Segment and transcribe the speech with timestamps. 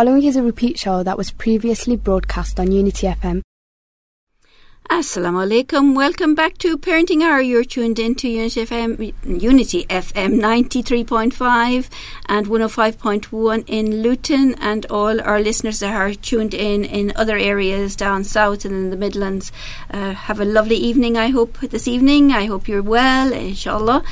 [0.00, 3.42] following is a repeat show that was previously broadcast on Unity FM
[4.90, 5.94] Assalamu alaikum.
[5.94, 7.40] Welcome back to Parenting Hour.
[7.40, 11.88] You're tuned in to Unity FM, Unity FM 93.5
[12.26, 17.94] and 105.1 in Luton, and all our listeners that are tuned in in other areas
[17.94, 19.52] down south and in the Midlands.
[19.92, 22.32] Uh, have a lovely evening, I hope, this evening.
[22.32, 24.02] I hope you're well, inshallah,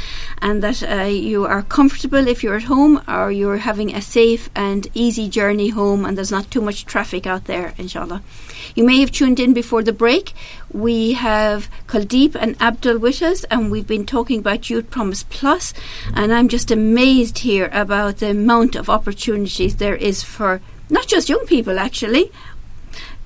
[0.41, 4.49] and that uh, you are comfortable if you're at home or you're having a safe
[4.55, 8.23] and easy journey home and there's not too much traffic out there, inshallah.
[8.75, 10.35] You may have tuned in before the break.
[10.73, 15.39] We have Kuldeep and Abdul with us, and we've been talking about Youth Promise Plus.
[15.39, 15.73] Plus,
[16.15, 20.61] and I'm just amazed here about the amount of opportunities there is for
[20.91, 22.33] not just young people, actually,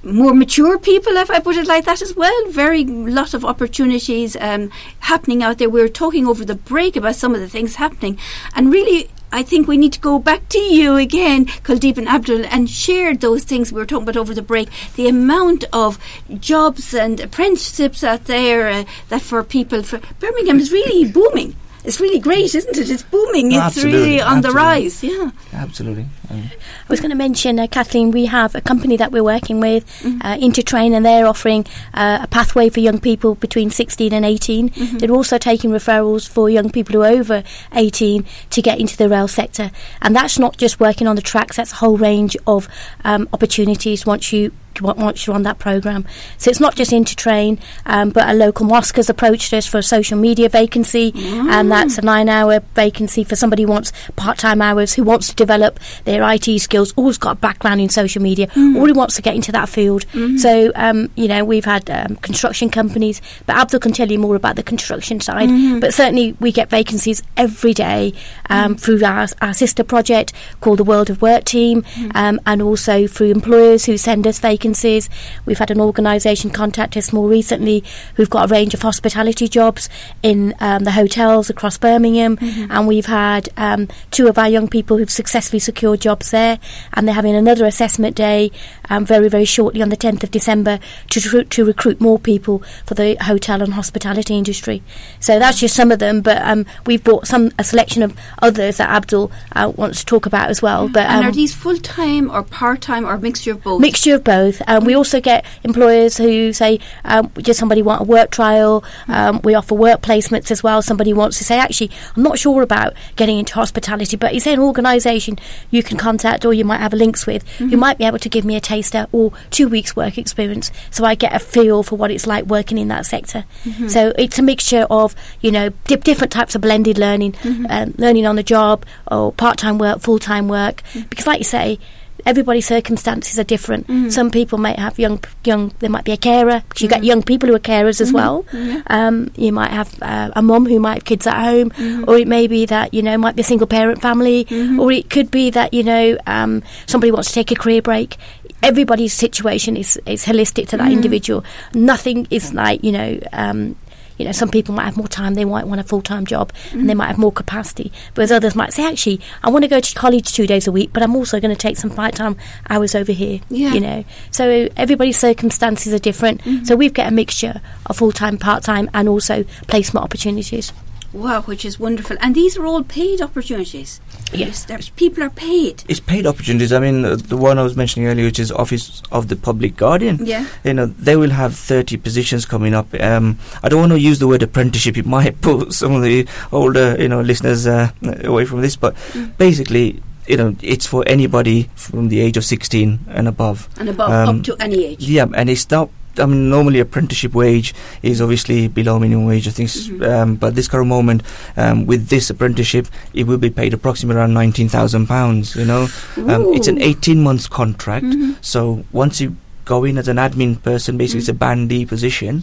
[0.02, 2.48] more mature people, if I put it like that as well.
[2.50, 4.70] Very lot of opportunities um,
[5.00, 5.70] happening out there.
[5.70, 8.18] We were talking over the break about some of the things happening,
[8.54, 12.44] and really, I think we need to go back to you again, Kuldeep and Abdul,
[12.46, 14.68] and share those things we were talking about over the break.
[14.96, 15.98] The amount of
[16.38, 22.00] jobs and apprenticeships out there uh, that for people, for Birmingham is really booming it's
[22.00, 22.90] really great, isn't it?
[22.90, 23.48] It's booming.
[23.48, 24.50] No, it's really on absolutely.
[24.50, 25.02] the rise.
[25.02, 26.06] Yeah, absolutely.
[26.30, 29.60] Um, I was going to mention, uh, Kathleen, we have a company that we're working
[29.60, 30.20] with, mm-hmm.
[30.22, 34.70] uh, Intertrain, and they're offering uh, a pathway for young people between 16 and 18.
[34.70, 34.98] Mm-hmm.
[34.98, 39.08] They're also taking referrals for young people who are over 18 to get into the
[39.08, 41.56] rail sector, and that's not just working on the tracks.
[41.56, 42.68] That's a whole range of
[43.04, 46.04] um, opportunities once you once you're on that program.
[46.38, 49.82] So it's not just Intertrain, um, but a local mosque has approached us for a
[49.82, 51.50] social media vacancy, mm.
[51.50, 55.78] and that's a nine-hour vacancy for somebody who wants part-time hours, who wants to develop
[56.04, 58.76] their IT skills, always got a background in social media, mm.
[58.76, 60.06] or who wants to get into that field.
[60.08, 60.38] Mm.
[60.38, 64.36] So um, you know we've had um, construction companies, but Abdul can tell you more
[64.36, 65.48] about the construction side.
[65.48, 65.80] Mm-hmm.
[65.80, 68.14] But certainly we get vacancies every day
[68.48, 68.80] um, mm.
[68.80, 72.10] through our, our, sister project called the World of Work Team, mm.
[72.14, 75.10] um, and also through employers who send us vacancies vacancies.
[75.44, 77.82] We've had an organisation contact us more recently
[78.14, 79.88] who've got a range of hospitality jobs
[80.22, 82.70] in um, the hotels across Birmingham, mm-hmm.
[82.70, 86.60] and we've had um, two of our young people who've successfully secured jobs there,
[86.92, 88.52] and they're having another assessment day
[88.88, 90.78] um, very, very shortly on the 10th of December
[91.10, 94.80] to, to recruit more people for the hotel and hospitality industry.
[95.18, 98.76] So that's just some of them, but um, we've brought some a selection of others
[98.76, 100.88] that Abdul uh, wants to talk about as well.
[100.88, 103.80] But and are um, these full time or part time or mixture of both?
[103.80, 104.68] Mixture of both both.
[104.68, 108.84] Um, we also get employers who say, um, just somebody want a work trial.
[109.08, 110.82] Um, we offer work placements as well.
[110.82, 114.54] Somebody wants to say, actually, I'm not sure about getting into hospitality, but is there
[114.54, 115.38] an organisation
[115.70, 117.68] you can contact or you might have links with mm-hmm.
[117.68, 121.04] who might be able to give me a taster or two weeks' work experience so
[121.04, 123.44] I get a feel for what it's like working in that sector.
[123.64, 123.88] Mm-hmm.
[123.88, 127.66] So it's a mixture of, you know, di- different types of blended learning, mm-hmm.
[127.68, 130.82] um, learning on the job or part time work, full time work.
[130.92, 131.08] Mm.
[131.08, 131.78] Because, like you say,
[132.26, 133.86] everybody's circumstances are different.
[133.86, 134.10] Mm-hmm.
[134.10, 135.72] Some people might have young, young.
[135.78, 136.94] There might be a carer you mm-hmm.
[137.00, 138.16] get young people who are carers as mm-hmm.
[138.16, 138.82] well.
[138.88, 142.08] Um, you might have uh, a mum who might have kids at home, mm-hmm.
[142.08, 144.46] or it may be that you know might be a single parent family,
[144.78, 148.16] or it could be that you know um, somebody wants to take a career break.
[148.62, 151.44] Everybody's situation is is holistic to that individual.
[151.74, 153.20] Nothing is like you know.
[153.32, 153.76] Um,
[154.22, 156.52] you know, some people might have more time, they might want a full time job,
[156.52, 156.78] mm-hmm.
[156.78, 157.90] and they might have more capacity.
[158.14, 160.90] Whereas others might say, actually, I want to go to college two days a week,
[160.92, 162.36] but I'm also going to take some part time
[162.70, 163.40] hours over here.
[163.50, 163.74] Yeah.
[163.74, 166.40] You know, so everybody's circumstances are different.
[166.42, 166.64] Mm-hmm.
[166.66, 170.72] So we've got a mixture of full time, part time, and also placement opportunities.
[171.12, 172.16] Wow, which is wonderful.
[172.20, 174.00] And these are all paid opportunities.
[174.32, 175.84] Yes, there's people are paid.
[175.88, 176.72] It's paid opportunities.
[176.72, 179.76] I mean, uh, the one I was mentioning earlier, which is Office of the Public
[179.76, 180.24] Guardian.
[180.24, 180.46] Yeah.
[180.64, 182.92] You know, they will have 30 positions coming up.
[183.00, 184.96] Um, I don't want to use the word apprenticeship.
[184.96, 187.90] It might put some of the older, you know, listeners uh,
[188.24, 188.76] away from this.
[188.76, 189.36] But mm.
[189.36, 193.68] basically, you know, it's for anybody from the age of 16 and above.
[193.78, 195.06] And above, um, up to any age.
[195.06, 199.48] Yeah, and it's not I mean, normally apprenticeship wage is obviously below minimum wage.
[199.48, 200.02] I think, mm-hmm.
[200.02, 201.22] um, but this current moment,
[201.56, 205.56] um, with this apprenticeship, it will be paid approximately around nineteen thousand pounds.
[205.56, 205.88] You know,
[206.28, 208.04] um, it's an eighteen months contract.
[208.04, 208.32] Mm-hmm.
[208.40, 211.30] So once you go in as an admin person, basically mm-hmm.
[211.30, 212.42] it's a band D position.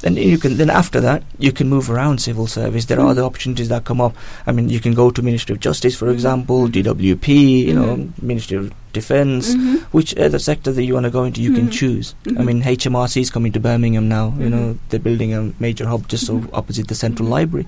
[0.00, 2.84] Then you can then after that you can move around civil service.
[2.84, 4.14] There are other opportunities that come up.
[4.46, 6.14] I mean, you can go to Ministry of Justice, for mm-hmm.
[6.14, 9.76] example, DWP, you know, Ministry of Defence, mm-hmm.
[9.96, 12.14] which other sector that you want to go into, you can choose.
[12.26, 12.44] I mm-hmm.
[12.44, 14.34] mean, HMRC is coming to Birmingham now.
[14.38, 14.88] You know, mm-hmm.
[14.88, 17.66] they're building a major hub just so opposite the Central Library.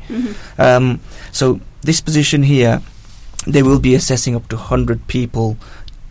[0.58, 1.00] Um,
[1.32, 2.80] so this position here,
[3.46, 5.56] they will be assessing up to 100 people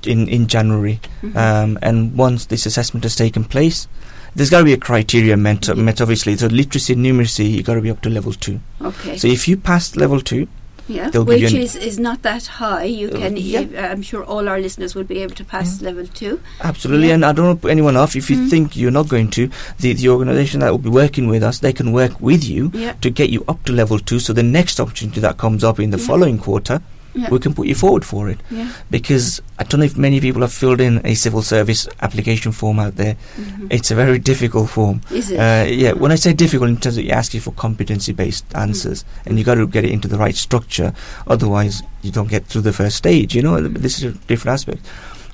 [0.03, 0.99] in in January,
[1.35, 3.87] um, and once this assessment has taken place
[4.35, 6.35] there's got to be a criteria met, met obviously.
[6.37, 8.59] So literacy and numeracy, you got to be up to level two.
[8.81, 9.17] Okay.
[9.17, 10.47] So if you pass level two,
[10.91, 12.85] Yeah, They'll give you which is, is not that high.
[12.85, 13.91] You Uh, can, yeah.
[13.91, 16.39] I'm sure all our listeners will be able to pass level two.
[16.61, 17.13] Absolutely, Yeah.
[17.13, 18.15] and I don't want to put anyone off.
[18.15, 18.49] If you Mm.
[18.49, 21.73] think you're not going to, the, the organisation that will be working with us, they
[21.73, 22.93] can work with you Yeah.
[23.01, 24.17] to get you up to level two.
[24.19, 26.07] So the next opportunity that comes up in the Yeah.
[26.07, 26.81] following quarter,
[27.19, 27.29] Yeah.
[27.29, 28.39] we can put you forward for it.
[28.49, 28.71] Yeah.
[28.89, 32.79] Because I don't know if many people have filled in a civil service application form
[32.79, 33.15] out there.
[33.37, 33.67] Mhm.
[33.69, 35.01] It's a very difficult form.
[35.11, 35.37] Is it?
[35.39, 39.03] Uh, yeah, when I say difficult in terms of it asks you for competency-based answers,
[39.25, 40.93] and you got to get it into the right structure.
[41.27, 43.35] Otherwise, you don't get through the first stage.
[43.35, 44.85] You know, this is a different aspect.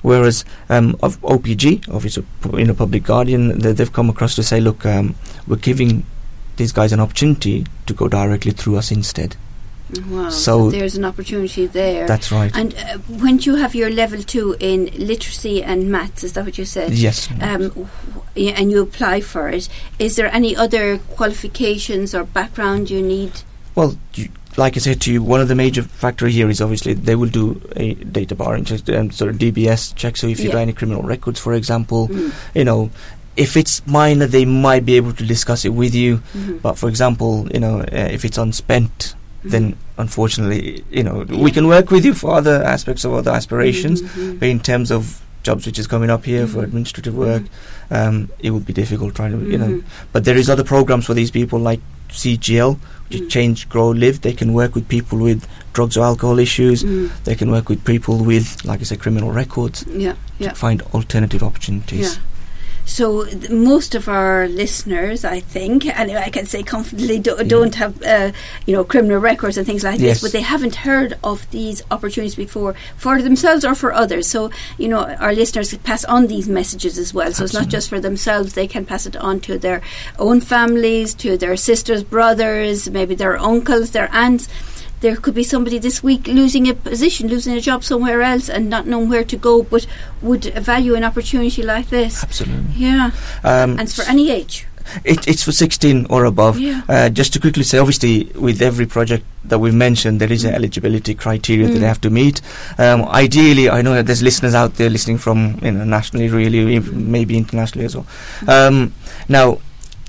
[0.02, 4.42] Whereas um, of OPG, obviously, pu- you know, Public Guardian, they, they've come across to
[4.42, 5.14] say, look, um,
[5.48, 6.04] we're giving
[6.56, 9.36] these guys an opportunity to go directly through us instead.
[10.08, 10.30] Wow.
[10.30, 12.06] so- there's an opportunity there.
[12.06, 12.50] That's right.
[12.56, 16.58] and uh, when you have your level two in literacy and maths, is that what
[16.58, 16.92] you said?
[16.92, 17.28] yes.
[17.40, 17.88] Um, w-
[18.36, 19.68] and you apply for it.
[19.98, 23.32] Is there any other qualifications or background you need?
[23.74, 26.94] Well, you, like I said to you, one of the major factor here is obviously
[26.94, 30.16] they will do a data barring check, um, sort of DBS check.
[30.16, 30.52] So if you've Yeah.
[30.54, 32.32] got any criminal records, for example, Mm.
[32.54, 32.90] you know,
[33.36, 36.22] if it's minor, they might be able to discuss it with you.
[36.34, 36.62] Mhm.
[36.62, 39.14] But for example, you know, uh, if it's unspent,
[39.50, 41.38] then unfortunately, you know, Yeah.
[41.42, 44.02] we can work with you for other aspects of other aspirations.
[44.02, 44.38] Mhm.
[44.40, 46.64] But in terms of jobs which is coming up here for Mhm.
[46.64, 47.42] administrative work,
[47.90, 49.68] um, it would be difficult trying to, you know.
[49.68, 49.82] Mhm.
[50.12, 52.78] But there is other programs for these people like CGL,
[53.08, 53.30] which is Mm.
[53.30, 54.20] Change, Grow, Live.
[54.20, 56.82] They can work with people with drugs or alcohol issues.
[56.82, 57.10] Mm.
[57.24, 60.50] They can work with people with, like I said, criminal records Yeah, yeah.
[60.50, 62.00] to find alternative opportunities.
[62.00, 62.22] Yeah.
[62.88, 67.74] So th- most of our listeners, I think, and I can say confidently, do, don't
[67.74, 68.30] have uh,
[68.64, 70.20] you know criminal records and things like Yes.
[70.20, 74.28] this, but they haven't heard of these opportunities before for themselves or for others.
[74.28, 77.32] So you know our listeners pass on these messages as well.
[77.32, 79.82] So it's not just for themselves; they can pass it on to their
[80.18, 84.48] own families, to their sisters, brothers, maybe their uncles, their aunts.
[85.06, 88.68] There could be somebody this week losing a position, losing a job somewhere else, and
[88.68, 89.86] not knowing where to go, but
[90.20, 92.24] would value an opportunity like this.
[92.24, 92.74] Absolutely.
[92.76, 93.12] Yeah,
[93.44, 94.66] Um, and for any age.
[95.04, 96.58] it, it's for 16 or above.
[96.58, 96.80] Yeah.
[96.88, 100.50] Uh, just to quickly say, obviously, with every project that we've mentioned, there is an
[100.52, 100.56] Mm.
[100.56, 101.80] eligibility criteria that Mm.
[101.82, 102.40] they have to meet.
[102.76, 106.80] Um, ideally, I know that there's listeners out there listening from you know nationally, really,
[106.80, 108.06] maybe internationally as well.
[108.48, 108.92] Um,
[109.28, 109.58] now,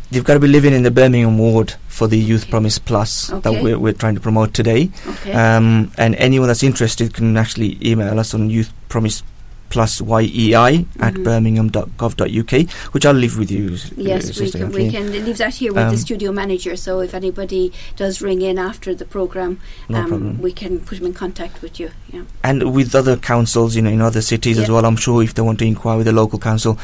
[0.09, 3.41] they've got to be living in the Birmingham ward for the Youth Promise Plus Okay.
[3.41, 4.89] that we're, we're trying to promote today.
[5.07, 5.33] Okay.
[5.33, 9.23] Um, and anyone that's interested can actually email us on Youth Promise
[9.69, 11.23] Plus YEI at Mhm.
[11.23, 13.77] birmingham.gov.uk, which I'll leave with you.
[13.97, 16.75] yes, we can, we can leave that here with the Um, studio manager.
[16.75, 19.59] So if anybody does ring in after the program,
[19.89, 21.89] No um, we can put them in contact with you.
[22.13, 22.21] Yeah.
[22.43, 24.85] and with other councils, you know, in other cities as well.
[24.85, 26.77] I'm sure if they want to inquire with the local council,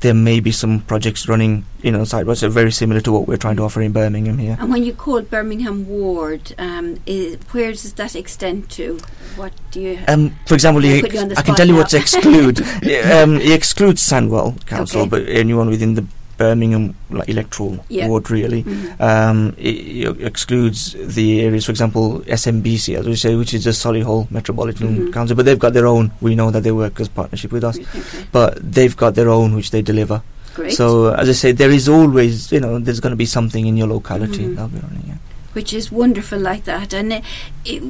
[0.00, 3.26] there may be some projects running, you know, side by side, very similar to what
[3.26, 4.56] we're trying to offer in Birmingham here.
[4.60, 9.00] And when you call Birmingham Ward, um, i where does that extend to?
[9.34, 9.98] What do you?
[10.06, 11.02] Um, for example, you you
[11.36, 11.80] I can tell you now.
[11.80, 11.94] what's
[12.28, 12.66] exclude.
[12.82, 15.08] Yeah, um, it excludes Sandwell Council, Okay.
[15.10, 16.04] but anyone within the
[16.36, 18.06] Birmingham like, electoral Yeah.
[18.06, 18.62] ward, really.
[18.62, 19.00] Mhm.
[19.00, 23.70] Um, it, it excludes the areas, for example, SMBC, as we say, which is the
[23.70, 25.12] Solihull Metropolitan Mhm.
[25.12, 26.12] Council, but they've got their own.
[26.20, 28.00] We know that they work as partnership with us, Okay,
[28.30, 30.22] but they've got their own which they deliver.
[30.54, 30.72] great.
[30.72, 33.76] So, as I say, there is always, you know, there's going to be something in
[33.76, 34.44] your locality.
[34.44, 34.54] Mhm.
[34.56, 35.14] That'll be running, yeah.
[35.54, 36.92] which is wonderful like that.
[36.94, 37.20] And uh,
[37.64, 37.82] it,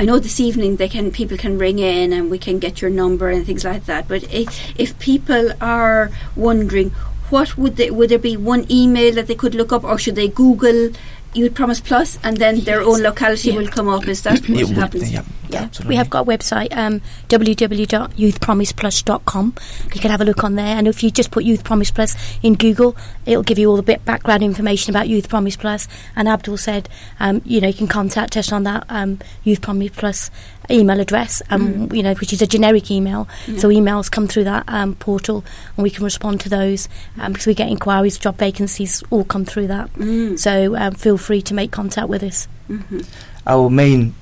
[0.00, 2.90] I know this evening they can people can ring in and we can get your
[2.90, 4.06] number and things like that.
[4.06, 4.46] But i
[4.76, 6.90] if people are wondering,
[7.30, 10.14] what would they would there be one email that they could look up, or should
[10.16, 10.90] they Google?
[11.34, 13.58] Youth Promise Plus, and then their own locality Yeah.
[13.58, 14.08] will come up.
[14.08, 15.12] Is that what happens?
[15.12, 15.92] yeah, Yeah, absolutely.
[15.92, 19.54] we have got a website, um, www.youthpromiseplus.com.
[19.94, 22.16] You can have a look on there, and if you just put Youth Promise Plus
[22.42, 25.88] in Google, it'll give you all the bit background information about Youth Promise Plus.
[26.16, 26.88] And Abdul said,
[27.20, 30.30] um, you know, you can contact us on that um, Youth Promise Plus
[30.70, 33.26] email address, um, you know, which is a generic email.
[33.56, 35.42] So emails come through that um, portal,
[35.76, 36.88] and we can respond to those
[37.18, 39.90] um, because we get inquiries, job vacancies, all come through that.
[39.94, 40.38] Mm.
[40.38, 42.48] So um, feel free to make contact with us.
[42.68, 43.06] Mhm.
[43.46, 44.14] Our main,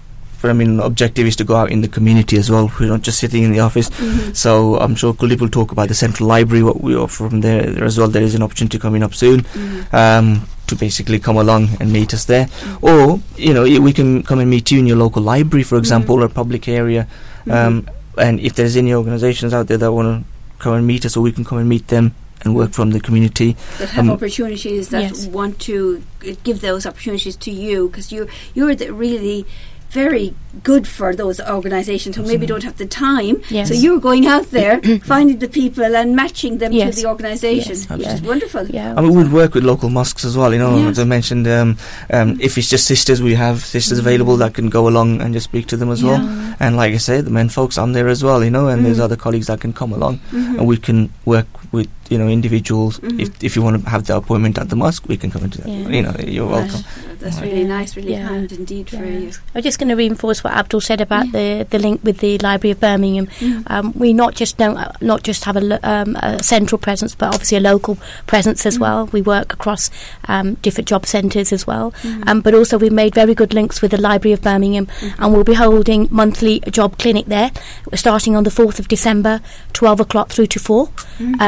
[0.45, 2.71] I mean, objective is to go out in the community as well.
[2.79, 3.89] We're not just sitting in the office.
[3.91, 4.37] Mhm.
[4.37, 7.63] So I'm sure Kuldeep will talk about the central library, what we offer from there,
[7.63, 8.09] there as well.
[8.09, 9.95] There is an opportunity coming up soon Mhm.
[9.95, 12.49] um, to basically come along and meet us there.
[12.83, 16.23] Or, you know, we can come and meet you in your local library, for example,
[16.23, 17.07] or public area.
[17.51, 17.87] Um,
[18.19, 20.25] And if there's any organisations out there that want to
[20.59, 22.13] come and meet us, or we can come and meet them
[22.43, 23.57] and work from the community.
[23.79, 25.27] that have Um, opportunities that Yes.
[25.27, 26.01] want to
[26.43, 29.45] give those opportunities to you because you you're the, really
[29.91, 33.43] very good for those organisations who maybe don't have the time.
[33.51, 33.69] Yes.
[33.69, 36.97] So you're going out there, finding the people and matching them Yes.
[36.97, 37.89] to the organisation, Yes.
[37.91, 38.67] which is wonderful.
[38.69, 38.95] Yeah.
[38.97, 40.53] I mean, we'd work with local mosques as well.
[40.53, 40.89] You know, Yeah.
[40.89, 41.77] as I mentioned, um,
[42.11, 45.45] um, if it's just sisters, we have sisters available that can go along and just
[45.45, 46.21] speak to them as well.
[46.59, 48.43] And like I said, the men folks, I'm there as well.
[48.43, 49.03] You know, and there's Mhm.
[49.05, 50.59] other colleagues that can come along, Mhm.
[50.59, 52.99] and we can work with you know individuals.
[53.01, 53.21] Mhm.
[53.21, 55.59] If if you want to have the appointment at the mosque, we can come into
[55.63, 55.69] that.
[55.69, 55.89] Yeah.
[55.89, 56.63] You know, you're Right.
[56.71, 56.85] welcome.
[57.21, 57.45] That's Right.
[57.51, 57.69] really Yeah.
[57.79, 58.29] nice, really Yeah.
[58.29, 59.31] kind indeed for you.
[59.55, 62.73] I'm just going to reinforce what Abdul said about the, the link with the Library
[62.73, 63.27] of Birmingham.
[63.41, 63.63] Mm.
[63.69, 67.15] Um, we not just don't uh, not just have a, lo- um, a central presence,
[67.15, 67.97] but obviously a local
[68.27, 68.81] presence as Mm.
[68.81, 69.09] well.
[69.13, 69.91] We work across
[70.29, 72.29] um, different job centres as well, Mhm.
[72.29, 75.15] um, but also we've made very good links with the Library of Birmingham, Mhm.
[75.19, 77.51] and we'll be holding monthly job clinic there.
[77.91, 79.41] We're starting on the fourth of December,
[79.73, 81.41] twelve o'clock through to four, Mhm.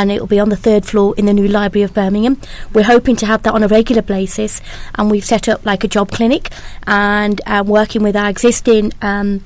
[0.00, 2.40] And it will be on the third floor in the new Library of Birmingham.
[2.72, 4.62] We're hoping to have that on a regular basis,
[4.94, 6.48] and we've set up like a job clinic
[6.86, 8.92] and um, working with our existing.
[9.02, 9.44] Um,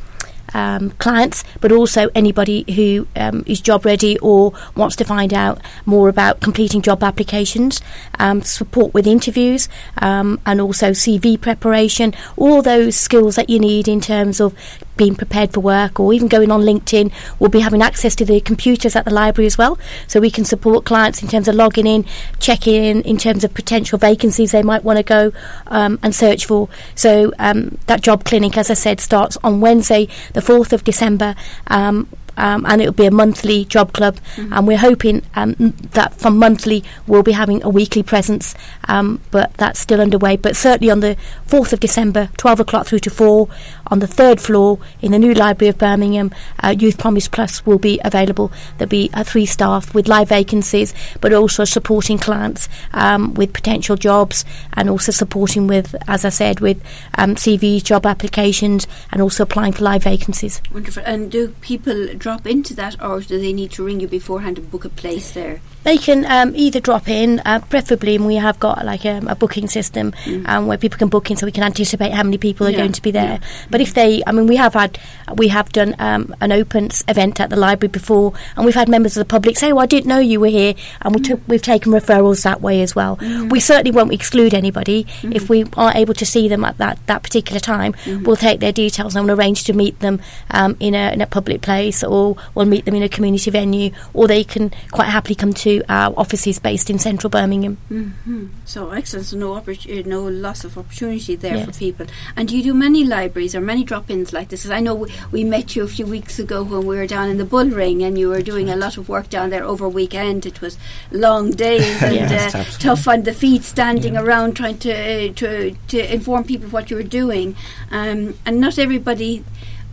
[0.52, 5.60] um, clients, but also anybody who um, is job ready or wants to find out
[5.84, 7.80] more about completing job applications,
[8.20, 9.68] um, support with interviews,
[9.98, 14.54] um, and also CV preparation, all those skills that you need in terms of
[14.96, 17.12] being prepared for work or even going on LinkedIn.
[17.38, 20.44] We'll be having access to the computers at the library as well, so we can
[20.44, 22.04] support clients in terms of logging in,
[22.38, 25.32] checking in, in terms of potential vacancies they might want to go
[25.68, 26.68] um, and search for.
[26.94, 31.34] So um, that job clinic, as I said, starts on Wednesday, the 4th of December.
[31.68, 35.54] Um, um, and it'll be a monthly job club, and we're hoping um,
[35.92, 38.54] that from monthly we'll be having a weekly presence,
[38.88, 40.36] um, but that's still underway.
[40.36, 43.48] But certainly on the 4th of December, 12 o'clock through to 4,
[43.88, 47.78] on the third floor in the new Library of Birmingham, uh, Youth Promise Plus will
[47.78, 48.50] be available.
[48.78, 53.96] There'll be uh, three staff with live vacancies, but also supporting clients um, with potential
[53.96, 56.82] jobs, and also supporting with, as I said, with
[57.16, 60.60] um, CVs, job applications, and also applying for live vacancies.
[60.72, 61.02] Wonderful.
[61.06, 64.70] And do people drop into that, or do they need to ring you beforehand and
[64.70, 65.60] book a place there?
[65.84, 69.34] They can um, either drop in, uh, preferably, and we have got like um, a
[69.34, 70.12] booking system
[70.46, 72.78] um, where people can book in, so we can anticipate how many people are Yeah,
[72.78, 73.38] going to be there.
[73.40, 73.66] yeah.
[73.70, 74.98] But if they, I mean, we have had,
[75.36, 79.16] we have done um, an open event at the library before, and we've had members
[79.16, 81.62] of the public say, "Oh, I didn't know you were here," and we took, we've
[81.62, 83.18] taken referrals that way as well.
[83.50, 87.22] We certainly won't exclude anybody if we aren't able to see them at that, that
[87.22, 87.94] particular time.
[88.06, 91.26] We'll take their details and we'll arrange to meet them um, in a in a
[91.26, 95.34] public place, or we'll meet them in a community venue, or they can quite happily
[95.34, 97.76] come to our offices based in central Birmingham.
[97.88, 99.26] hmm So excellent.
[99.26, 102.06] So no, oppor- uh, no loss of opportunity there for people.
[102.36, 104.68] And do you do many libraries or many drop-ins like this?
[104.68, 107.38] I know we, we met you a few weeks ago when we were down in
[107.38, 110.46] the Bull Ring, and you were doing a lot of work down there over weekend.
[110.46, 110.78] It was
[111.10, 116.14] long days and Yes, uh, tough on the feet, standing around trying to to to
[116.14, 117.56] inform people what you were doing.
[117.90, 119.44] Um, and not everybody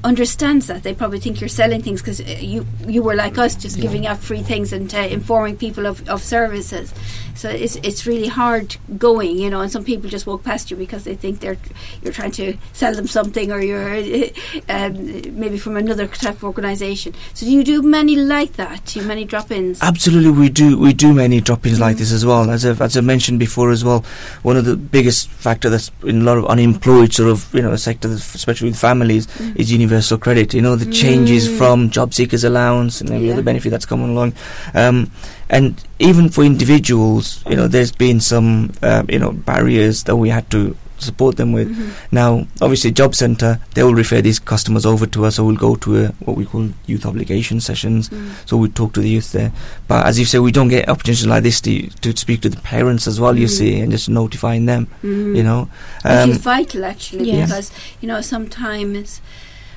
[0.04, 0.84] understands that.
[0.84, 4.18] They probably think you're selling things because you you were like us just giving out
[4.18, 6.94] free things and uh, informing people of, of services
[7.36, 10.78] so it's it's really hard going you know and some people just walk past you
[10.78, 11.58] because they think they're
[12.04, 13.96] you're trying to sell them something or you're
[14.70, 14.94] um,
[15.40, 19.06] maybe from another type of organization so do you do many like that do you
[19.06, 20.78] many drop-ins Absolutely, we do.
[20.78, 22.50] We do many drop-ins like this as well.
[22.50, 24.04] As I've, as I mentioned before as well,
[24.44, 27.76] one of the biggest factor that's in a lot of unemployed sort of you know
[27.76, 30.54] sector, especially with families, is universal credit.
[30.54, 31.58] You know the changes Mm.
[31.58, 33.34] from job seekers allowance and every Yeah.
[33.34, 34.34] other benefit that's coming along,
[34.74, 35.10] um,
[35.52, 40.30] and even for individuals, you know, there's been some um, you know barriers that we
[40.30, 41.68] had to support them with.
[41.68, 41.90] Mhm.
[42.12, 45.76] Now, obviously, job centre they will refer these customers over to us, or we'll go
[45.78, 48.10] to a, what we call youth obligation sessions.
[48.10, 48.30] Mm.
[48.46, 49.52] So we talk to the youth there.
[49.88, 52.62] But as you say, we don't get opportunities like this to to speak to the
[52.62, 53.36] parents as well.
[53.38, 53.58] You Mm.
[53.58, 54.88] see, and just notifying them.
[55.04, 55.36] Mhm.
[55.38, 55.62] You know,
[56.06, 57.50] which um, is vital actually Yes.
[57.50, 59.22] because you know sometimes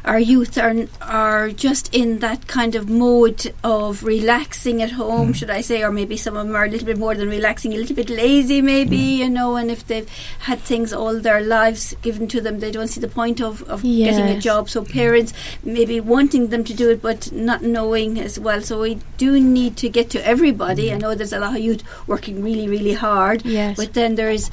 [0.04, 5.34] our youth are are just in that kind of mode of relaxing at home, Mm.
[5.34, 7.72] should I say, or maybe some of them are a little bit more than relaxing,
[7.72, 9.16] a little bit lazy, maybe Mm.
[9.18, 9.56] you know.
[9.56, 10.08] And if they've
[10.40, 13.82] had things all their lives given to them, they don't see the point of, of
[13.82, 14.68] getting a job.
[14.68, 15.32] So parents
[15.64, 18.60] maybe wanting them to do it, but not knowing as well.
[18.60, 20.92] So we do need to get to everybody.
[20.92, 23.44] I know there's a lot of youth working really, really hard.
[23.46, 23.76] Yes.
[23.76, 24.50] But then there is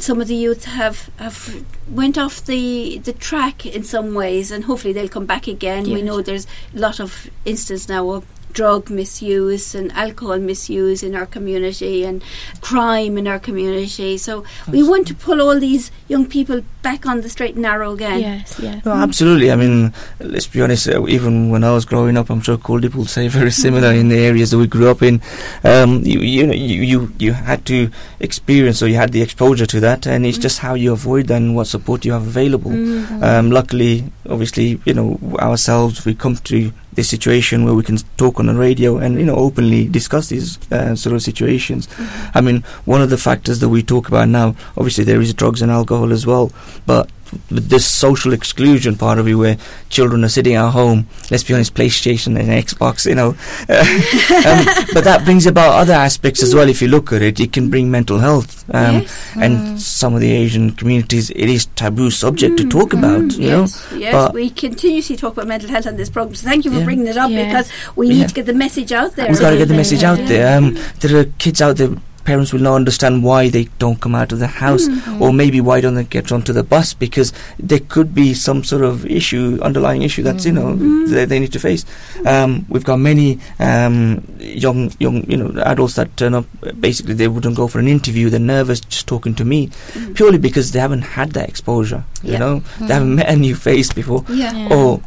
[0.00, 4.64] some of the youth have have went off the the track in some ways, and
[4.64, 5.84] hopefully they'll come back again.
[5.84, 11.14] We know there's a lot of instance now of drug misuse and alcohol misuse in
[11.14, 12.22] our community and
[12.60, 14.18] crime in our community.
[14.18, 17.92] So we want to pull all these young people back on the straight and narrow
[17.92, 18.20] again.
[18.20, 18.80] Yes, yeah.
[18.84, 19.52] No, absolutely.
[19.52, 20.88] I mean, let's be honest.
[20.88, 24.08] Uh, even when I was growing up, I'm sure Kuldeep will say very similar in
[24.08, 25.20] the areas that we grew up in.
[25.64, 27.90] Um, you, you know, you, you you had to
[28.20, 31.54] experience or you had the exposure to that, and it's just how you avoid and
[31.54, 32.70] what support you have available.
[32.70, 33.22] Mm.
[33.22, 38.40] Um, luckily, obviously, you know, ourselves, we come to this situation where we can talk
[38.40, 41.86] on the radio and, you know, openly discuss these uh, sort of situations.
[42.34, 45.62] I mean, one of the factors that we talk about now, obviously, there is drugs
[45.62, 46.50] and alcohol as well,
[46.86, 47.08] but
[47.50, 49.56] this social exclusion part of it where
[49.88, 53.28] children are sitting at home, let's be honest, PlayStation and Xbox, you know.
[53.68, 56.68] um, but that brings about other aspects as well.
[56.68, 58.64] If you look at it, it can bring mental health.
[58.74, 59.36] Um, yes.
[59.36, 63.60] And some of the Asian communities, it is taboo subject to talk about, you know.
[63.62, 64.12] yes, yes.
[64.12, 66.34] But- we continuously talk about mental health on this program.
[66.34, 66.84] So thank you for Yeah.
[66.84, 67.46] bringing it up Yeah.
[67.46, 68.14] because we Yeah.
[68.22, 69.28] need to get the message out there.
[69.28, 70.58] We've got to get the Absolutely, message out there.
[70.58, 71.90] Um, there are kids out there.
[72.28, 74.86] Parents will not understand why they don't come out of the house,
[75.18, 78.82] or maybe why don't they get onto the bus because there could be some sort
[78.84, 81.86] of issue, underlying issue that's you know they, they need to face.
[82.26, 86.44] Um, we've got many um, young young you know adults that turn up.
[86.78, 88.28] Basically, they wouldn't go for an interview.
[88.28, 89.70] They're nervous just talking to me,
[90.14, 92.04] purely because they haven't had that exposure.
[92.22, 92.38] You Yeah.
[92.40, 94.22] know, they haven't met a new face before.
[94.28, 94.68] Yeah.
[94.70, 95.00] or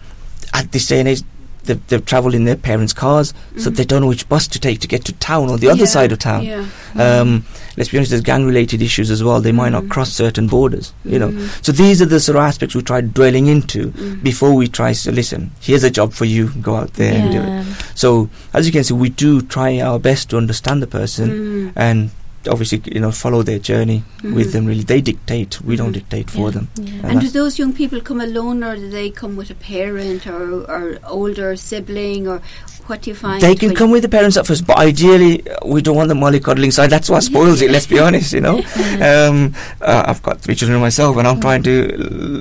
[0.53, 1.21] at this day and age
[1.63, 4.79] they've, they've travelled in their parents' cars so they don't know which bus to take
[4.79, 6.65] to get to town or the other Yeah, side of town Yeah.
[6.95, 7.45] um,
[7.77, 9.89] let's be honest there's gang related issues as well they might not Mm.
[9.89, 11.63] cross certain borders you know Mm.
[11.65, 14.23] so these are the sort of aspects we try dwelling into Mm.
[14.23, 17.41] before we try to listen here's a job for you go out there and do
[17.41, 17.65] it
[17.95, 21.71] so as you can see we do try our best to understand the person Mm.
[21.75, 22.09] and
[22.49, 24.33] obviously you know follow their journey Mhm.
[24.33, 26.51] with them really they dictate we don't dictate for Yeah.
[26.55, 26.85] them Yeah.
[27.03, 30.25] And And do those young people come alone, or do they come with a parent
[30.27, 32.41] or, or older sibling, or
[32.87, 33.41] what do you find?
[33.41, 36.19] They can come with the parents at first, but ideally uh, we don't want them
[36.19, 36.89] mollycoddling side.
[36.89, 37.71] That's what spoils it.
[37.71, 38.61] Let's be honest, you know.
[39.01, 41.73] Um, uh, I've got three children myself, and I'm trying to,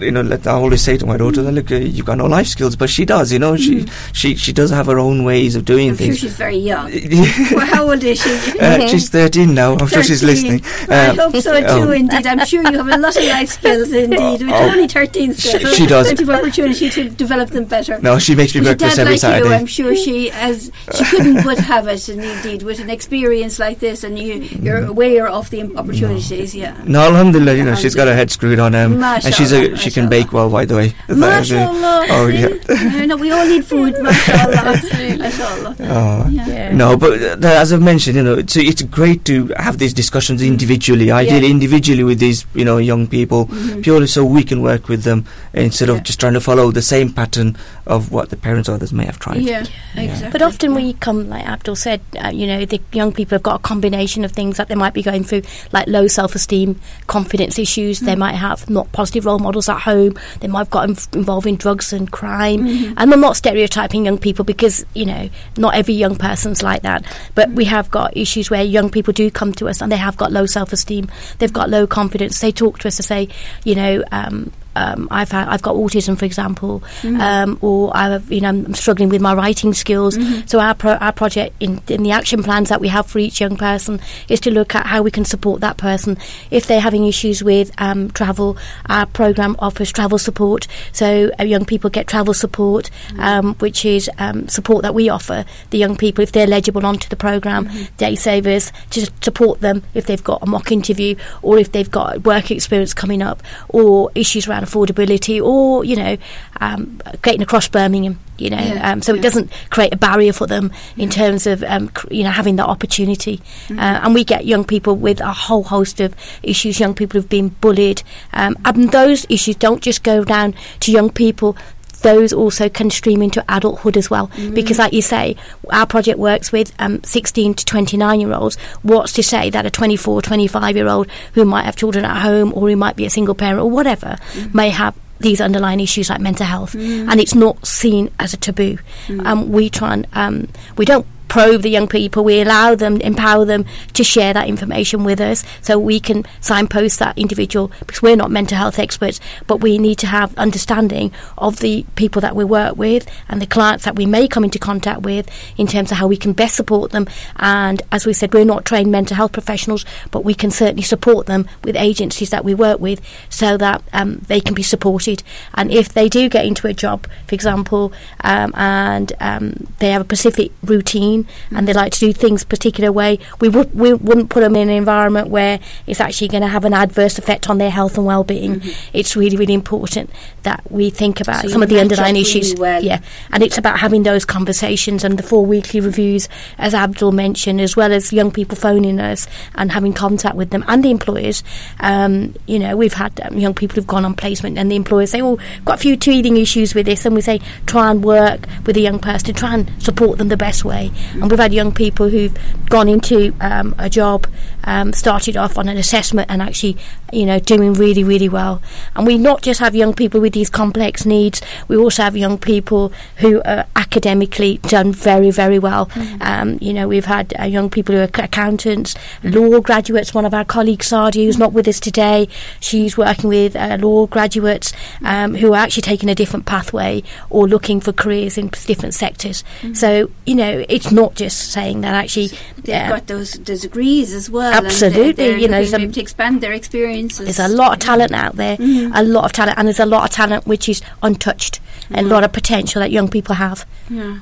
[0.00, 2.26] uh, you know, let I always say to my daughter, "Look, uh, you've got no
[2.26, 3.32] life skills," but she does.
[3.32, 6.18] You know, she she she does have her own ways of doing I'm sure things.
[6.18, 6.90] she's very young.
[7.52, 8.58] well, how old is she?
[8.60, 9.74] uh, she's 13 now.
[9.76, 10.26] I'm sure she's 13.
[10.60, 10.60] listening.
[10.90, 11.92] I Um, hope so too, oh.
[11.92, 12.26] indeed.
[12.26, 14.42] I'm sure you have a lot of life skills, indeed.
[14.42, 14.70] With Oh.
[14.70, 16.06] only 13 still, She- so she does.
[16.08, 17.98] plenty of opportunity to develop them better.
[18.02, 19.48] no, she makes me breakfast every like Saturday.
[19.48, 23.58] you, I'm sure she as she couldn't but have it, and indeed with an experience
[23.58, 26.54] like this, and you, you're aware of the opportunities.
[26.54, 26.76] Yeah.
[26.86, 29.90] no, alhamdulillah, you know, she's got her head screwed on, um, and she's a, she
[29.90, 30.08] can mashallah.
[30.24, 30.94] bake well, by the way.
[31.08, 32.06] Mashallah.
[32.10, 32.48] Oh, yeah.
[32.68, 33.04] yeah.
[33.06, 33.94] no, we all need food.
[34.00, 34.80] Mashallah.
[35.18, 35.76] Mashallah.
[35.80, 36.46] Oh, Yeah.
[36.48, 36.74] Yeah.
[36.74, 40.42] No, but uh, as I've mentioned, you know, it's it's great to have these discussions
[40.42, 41.50] individually, ideally Yeah.
[41.50, 43.82] individually with these, you know, young people, Mhm.
[43.82, 45.94] purely so we can work with them instead Yeah.
[45.96, 49.04] of just trying to follow the same pattern of what the parents or others may
[49.04, 49.42] have tried.
[49.42, 49.64] Yeah,
[49.94, 50.02] Yeah.
[50.20, 50.38] Exactly.
[50.38, 53.56] But often we come, like Abdul said, uh, you know, the young people have got
[53.56, 58.00] a combination of things that they might be going through, like low self-esteem, confidence issues.
[58.00, 60.14] They might have not positive role models at home.
[60.40, 62.66] They might have got inv- involved in drugs and crime.
[62.96, 67.04] And I'm not stereotyping young people because you know not every young person's like that.
[67.34, 70.16] But we have got issues where young people do come to us and they have
[70.16, 71.08] got low self-esteem.
[71.38, 72.40] They've got low confidence.
[72.40, 73.28] They talk to us to say,
[73.64, 74.04] you know.
[74.12, 78.74] Um, um, I've had, I've got autism, for example, um, or I've you know I'm
[78.74, 80.18] struggling with my writing skills.
[80.46, 83.40] So our pro- our project in in the action plans that we have for each
[83.40, 86.18] young person is to look at how we can support that person
[86.50, 88.56] if they're having issues with um, travel.
[88.86, 94.10] Our program offers travel support, so uh, young people get travel support, um, which is
[94.18, 97.68] um, support that we offer the young people if they're eligible onto the program.
[97.96, 102.24] Day savers to support them if they've got a mock interview or if they've got
[102.24, 106.16] work experience coming up or issues around affordability or you know
[106.60, 108.18] um, getting across Birmingham.
[108.38, 111.62] You know, Yeah, um, so it doesn't create a barrier for them in terms of
[111.64, 113.36] um, cr- you know having that opportunity.
[113.38, 113.78] Mm-hmm.
[113.78, 116.80] Uh, and we get young people with a whole host of issues.
[116.80, 121.10] Young people who've been bullied, um, and those issues don't just go down to young
[121.10, 121.56] people.
[122.02, 124.54] Those also can stream into adulthood as well, Mm-hmm.
[124.54, 125.36] because, like you say,
[125.70, 128.56] our project works with um, 16 to 29 year olds.
[128.82, 132.52] What's to say that a 24, 25 year old who might have children at home
[132.54, 134.56] or who might be a single parent or whatever Mm-hmm.
[134.56, 138.78] may have these underlying issues like mental health, and it's not seen as a taboo.
[139.24, 142.24] Um, we try and um, we don't probe the young people.
[142.24, 143.64] We allow them, empower them
[143.94, 148.30] to share that information with us so we can signpost that individual because we're not
[148.30, 152.76] mental health experts, but we need to have understanding of the people that we work
[152.76, 156.08] with and the clients that we may come into contact with in terms of how
[156.08, 157.06] we can best support them.
[157.36, 161.26] And as we said, we're not trained mental health professionals, but we can certainly support
[161.26, 165.22] them with agencies that we work with so that um, they can be supported.
[165.54, 167.92] And if they do get into a job, for example,
[168.24, 171.19] um, and um, they have a specific routine
[171.50, 174.68] and they like to do things particular way, we would we wouldn't put them in
[174.68, 178.06] an environment where it's actually going to have an adverse effect on their health and
[178.06, 178.60] well-being.
[178.60, 178.90] Mm-hmm.
[178.92, 180.10] It's really really important
[180.42, 182.54] that we think about so some of the underlying really issues.
[182.54, 182.82] Well.
[182.82, 183.00] Yeah,
[183.32, 186.28] and it's about having those conversations and the four weekly reviews,
[186.58, 190.64] as Abdul mentioned, as well as young people phoning us and having contact with them
[190.68, 191.42] and the employers.
[191.80, 195.10] Um, you know, we've had um, young people who've gone on placement and the employers
[195.10, 198.46] say, "Oh, got a few teething issues with this," and we say, "Try and work
[198.66, 201.52] with a young person to try and support them the best way." And we've had
[201.52, 202.36] young people who've
[202.68, 204.26] gone into um, a job,
[204.64, 206.76] um, started off on an assessment, and actually,
[207.12, 208.62] you know, doing really, really well.
[208.96, 212.38] And we not just have young people with these complex needs; we also have young
[212.38, 215.86] people who are academically done very, very well.
[215.86, 216.22] Mm-hmm.
[216.22, 220.14] Um, you know, we've had uh, young people who are accountants, law graduates.
[220.14, 222.28] One of our colleagues, Sardi, who's not with us today,
[222.60, 224.72] she's working with uh, law graduates
[225.04, 229.42] um, who are actually taking a different pathway or looking for careers in different sectors.
[229.62, 229.74] Mm-hmm.
[229.74, 232.28] So, you know, it's not just saying that actually
[232.64, 234.49] they've uh, got those, those, degrees as well.
[234.52, 237.24] Absolutely, they're, they're you know, some, to expand their experiences.
[237.36, 238.92] There's a lot of talent out there, mm-hmm.
[238.94, 241.96] a lot of talent, and there's a lot of talent which is untouched, mm-hmm.
[241.96, 243.66] a lot of potential that young people have.
[243.88, 244.20] Yeah.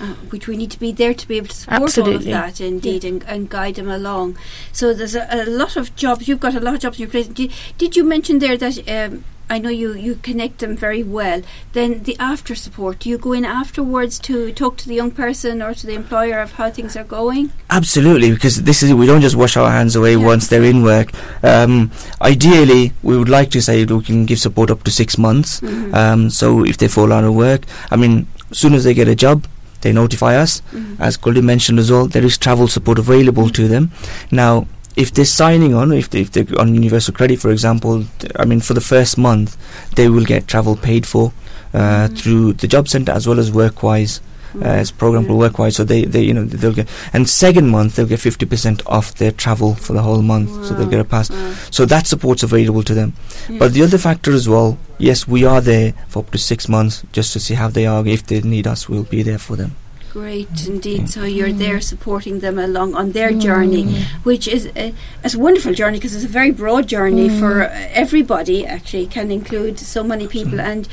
[0.00, 2.32] Uh, which we need to be there to be able to support Absolutely.
[2.32, 3.10] all of that indeed yeah.
[3.10, 4.36] and, and, guide them along.
[4.72, 6.26] So there's a, a, lot of jobs.
[6.26, 7.28] You've got a lot of jobs in your place.
[7.28, 11.42] Did, did you mention there that um, I know you, you connect them very well.
[11.72, 15.60] Then the after support, do you go in afterwards to talk to the young person
[15.60, 17.52] or to the employer of how things are going?
[17.70, 20.24] Absolutely, because this is we don't just wash our hands away yeah.
[20.24, 21.10] once they're in work.
[21.44, 25.60] Um, ideally, we would like to say we can give support up to six months.
[25.60, 25.94] Mm-hmm.
[25.94, 29.08] Um, so if they fall out of work, I mean, as soon as they get
[29.08, 29.46] a job,
[29.82, 30.60] they notify us.
[30.72, 31.02] Mm-hmm.
[31.02, 33.90] As Goldie mentioned as well, there is travel support available to them.
[34.30, 38.04] Now, if they're signing on, if, they, if they're on Universal Credit, for example,
[38.36, 39.56] I mean, for the first month,
[39.96, 41.32] they will get travel paid for
[41.72, 42.14] uh, mm-hmm.
[42.14, 44.20] through the job centre as well as Workwise.
[44.54, 47.96] Uh, it's program called Workwise, so they, they you know they'll get and second month
[47.96, 50.62] they'll get fifty percent off their travel for the whole month, wow.
[50.62, 51.30] so they'll get a pass.
[51.30, 51.54] Wow.
[51.70, 53.14] So that support's available to them.
[53.48, 53.58] Yes.
[53.58, 57.02] But the other factor as well, yes, we are there for up to six months
[57.12, 58.06] just to see how they are.
[58.06, 59.74] If they need us, we'll be there for them.
[60.12, 60.72] Great mm-hmm.
[60.72, 61.08] indeed.
[61.08, 61.80] So you're there mm-hmm.
[61.80, 64.22] supporting them along on their journey, mm-hmm.
[64.24, 64.92] which is a,
[65.24, 67.40] a wonderful journey because it's a very broad journey mm.
[67.40, 68.66] for everybody.
[68.66, 70.86] Actually, can include so many people, and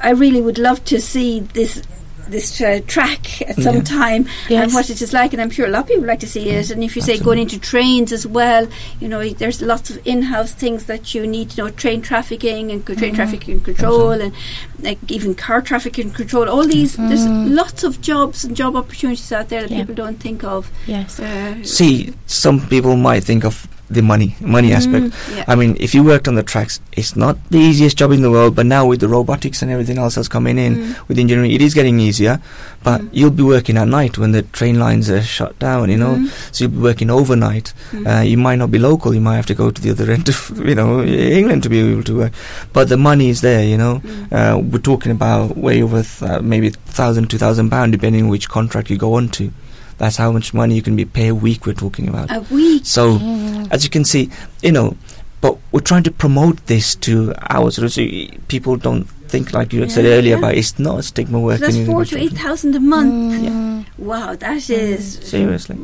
[0.00, 1.82] I really would love to see this
[2.28, 3.82] this uh, track at some yeah.
[3.82, 4.64] time yes.
[4.64, 5.32] and what it is like.
[5.32, 6.70] And I'm sure a lot of people like to see it.
[6.70, 8.68] And if you say going into trains as well,
[9.00, 12.84] you know, there's lots of in-house things that you need to know: train trafficking and
[12.84, 13.14] train mm-hmm.
[13.14, 14.32] trafficking control, and
[14.80, 16.48] like even car trafficking control.
[16.48, 17.08] All these, mm-hmm.
[17.08, 19.78] there's lots of jobs and job opportunities out there that yeah.
[19.78, 20.70] people don't think of.
[20.86, 21.20] Yes.
[21.20, 25.14] Uh, see, some people might think of the money money mm, aspect.
[25.34, 25.44] Yeah.
[25.48, 28.30] I mean, if you worked on the tracks, it's not the easiest job in the
[28.30, 28.54] world.
[28.54, 31.08] But now with the robotics and everything else that's coming in mm.
[31.08, 32.40] with engineering, it is getting easier.
[32.82, 33.08] But mm.
[33.12, 35.90] you'll be working at night when the train lines are shut down.
[35.90, 36.54] You know, mm.
[36.54, 37.72] so you'll be working overnight.
[37.90, 38.20] Mm.
[38.20, 39.14] Uh, you might not be local.
[39.14, 41.80] You might have to go to the other end of you know England to be
[41.80, 42.32] able to work.
[42.72, 43.64] But the money is there.
[43.64, 44.32] You know, mm.
[44.32, 48.48] uh, we're talking about way over th- maybe thousand, two thousand pound, depending on which
[48.48, 49.52] contract you go on to.
[49.98, 51.66] That's how much money you can be paid a week.
[51.66, 52.84] We're talking about a week.
[52.84, 53.68] So, mm.
[53.70, 54.30] as you can see,
[54.62, 54.96] you know,
[55.40, 58.02] but we're trying to promote this to our sort of so
[58.48, 60.38] people don't think like you yeah, said earlier yeah.
[60.38, 61.66] about it's not a stigma working.
[61.66, 63.14] So that's four to eight thousand a month.
[63.34, 63.44] Mm.
[63.44, 64.06] Yeah.
[64.08, 65.78] Wow, that is seriously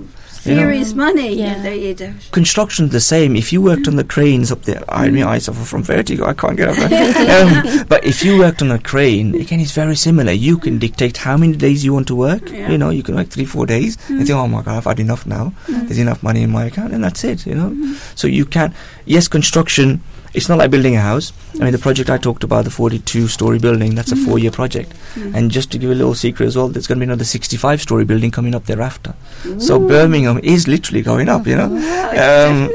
[0.49, 1.05] serious you know?
[1.05, 1.35] money.
[1.35, 1.63] Yeah.
[1.63, 2.15] there you do.
[2.33, 3.37] Construction's the same.
[3.37, 6.25] If you worked on the cranes up there, I mean, I suffer from vertigo.
[6.25, 7.43] I can't get up there.
[7.79, 10.33] um, but if you worked on a crane, again, it's very similar.
[10.33, 12.51] You can dictate how many days you want to work.
[12.51, 12.71] Yeah.
[12.71, 13.97] You know, you can work three, four days.
[13.97, 14.11] Mm.
[14.11, 15.53] And think, oh my God, I've had enough now.
[15.67, 15.87] Mm.
[15.87, 17.47] There's enough money in my account, and that's it.
[17.47, 17.71] You know.
[17.71, 18.19] Mm.
[18.19, 18.75] So you can.
[19.05, 20.03] Yes, construction
[20.35, 21.33] it's not like building a house.
[21.55, 24.25] I mean, the project I talked about, the 42 story building, that's a mm.
[24.25, 24.93] four year project.
[25.15, 25.35] Mm.
[25.35, 27.25] And just to give you a little secret as well, there's going to be another
[27.25, 29.15] 65 story building coming up thereafter.
[29.47, 29.61] Ooh.
[29.61, 31.67] So Birmingham is literally going up, you know.
[31.67, 32.71] um,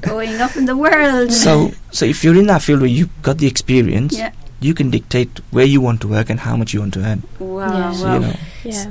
[0.02, 1.32] going up in the world.
[1.32, 4.32] So, so if you're in that field where you've got the experience, yeah.
[4.60, 7.22] you can dictate where you want to work and how much you want to earn.
[7.38, 7.72] Wow.
[7.72, 7.92] Yeah.
[7.92, 8.14] So, wow.
[8.14, 8.36] You know,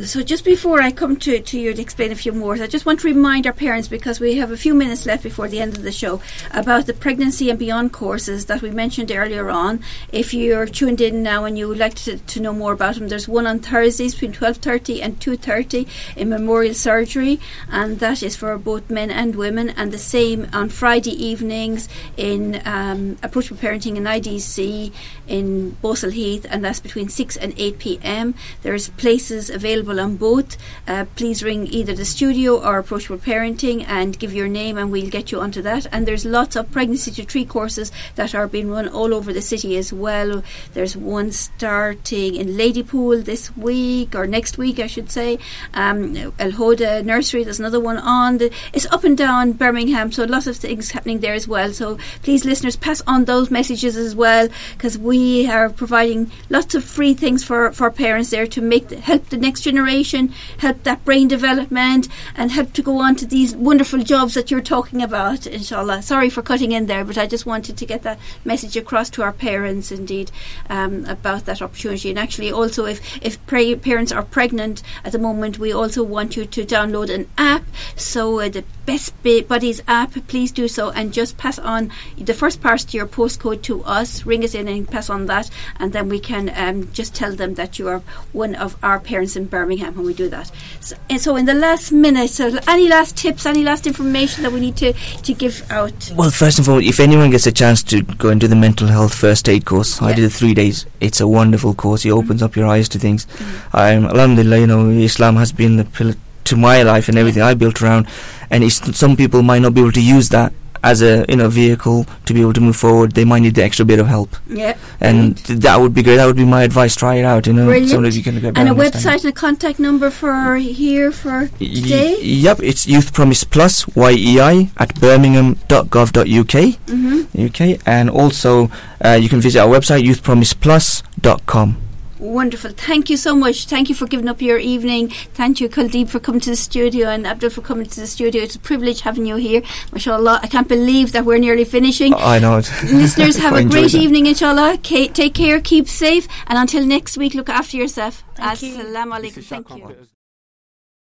[0.01, 2.85] So just before I come to, to you to explain a few more, I just
[2.85, 5.77] want to remind our parents because we have a few minutes left before the end
[5.77, 9.81] of the show about the pregnancy and beyond courses that we mentioned earlier on.
[10.11, 13.09] If you're tuned in now and you would like to, to know more about them,
[13.09, 17.39] there's one on Thursdays between 12:30 and 2:30 in Memorial Surgery,
[17.71, 19.69] and that is for both men and women.
[19.69, 24.91] And the same on Friday evenings in um, Approachable Parenting in IDC
[25.27, 28.33] in Balsall Heath, and that's between 6 and 8 p.m.
[28.63, 30.57] There's places available on both.
[30.87, 35.15] Uh, please ring either the studio or Approachable Parenting and give your name, and we'll
[35.17, 35.83] get you onto that.
[35.91, 39.41] And there's lots of pregnancy to tree courses that are being run all over the
[39.41, 40.43] city as well.
[40.73, 45.39] There's one starting in Ladypool this week or next week, I should say.
[45.73, 48.37] Um, El Hoda Nursery, there's another one on.
[48.37, 51.73] The, it's up and down Birmingham, so lots of things happening there as well.
[51.73, 56.83] So please, listeners, pass on those messages as well because we are providing lots of
[56.83, 61.03] free things for, for parents there to make the, help the next generation, help that
[61.03, 65.47] brain development, and help to go on to these wonderful jobs that you're talking about,
[65.47, 66.03] inshallah.
[66.03, 69.23] Sorry for cutting in there, but I just wanted to get that message across to
[69.23, 70.29] our parents, indeed,
[70.69, 72.11] um, about that opportunity.
[72.11, 76.37] And actually, also, if, if pra- parents are pregnant at the moment, we also want
[76.37, 77.63] you to download an app.
[77.95, 82.59] So, uh, the Best Buddies app, please do so and just pass on the first
[82.59, 84.25] part to your postcode to us.
[84.25, 87.53] Ring us in and pass on that, and then we can um, just tell them
[87.55, 88.01] that you are
[88.33, 90.51] one of our parents in Birmingham when we do that.
[90.81, 94.51] So, and so in the last minute, so any last tips, any last information that
[94.51, 96.11] we need to, to give out?
[96.15, 99.13] Well, first of all, if anyone gets a chance to go into the mental health
[99.13, 100.85] first aid course, I did it three days.
[100.99, 102.05] It's a wonderful course.
[102.05, 103.25] It opens up your eyes to things.
[103.73, 107.53] Um, alhamdulillah, you know, Islam has been the pillar to my life and everything I
[107.53, 108.07] built around.
[108.49, 110.51] And it's, some people might not be able to use that
[110.83, 113.11] as a you know vehicle to be able to move forward.
[113.13, 114.75] They might need the extra bit of help, Yeah.
[115.01, 116.17] and th- that would be great.
[116.17, 116.95] That would be my advice.
[116.95, 117.47] Try it out.
[117.47, 118.13] You know, Brilliant.
[118.15, 122.17] you can get And a website and a contact number for here for Y- today?
[122.21, 126.55] Yep, it's Youth Promise Plus, YEI, at birmingham.gov.uk.
[126.87, 127.45] Mm-hmm.
[127.45, 128.69] UK, and also
[129.03, 131.77] uh, you can visit our website youthpromiseplus.com.
[132.19, 132.71] Wonderful.
[132.71, 133.65] Thank you so much.
[133.67, 135.09] Thank you for giving up your evening.
[135.33, 138.43] Thank you, Kuldeep, for coming to the studio and Abdul for coming to the studio.
[138.43, 139.61] It's a privilege having you here.
[139.91, 140.39] MashaAllah.
[140.43, 142.13] I can't believe that we're nearly finishing.
[142.13, 142.69] I know it.
[142.83, 144.01] Listeners, have a great that.
[144.01, 144.79] evening, inshallah.
[144.83, 148.23] Ka- take care, keep safe, and until next week, look after yourself.
[148.35, 148.77] Thank you.
[148.77, 149.43] Assalamu alaikum.
[149.43, 150.18] Thank you.